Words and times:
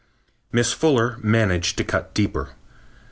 Miss 0.51 0.73
Fuller 0.73 1.19
managed 1.21 1.77
to 1.77 1.83
cut 1.83 2.15
deeper. 2.15 2.55